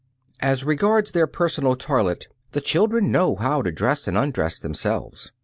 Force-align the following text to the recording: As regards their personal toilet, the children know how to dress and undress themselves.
As 0.39 0.63
regards 0.63 1.11
their 1.11 1.27
personal 1.27 1.75
toilet, 1.75 2.27
the 2.53 2.59
children 2.59 3.11
know 3.11 3.35
how 3.35 3.61
to 3.61 3.71
dress 3.71 4.07
and 4.07 4.17
undress 4.17 4.57
themselves. 4.59 5.31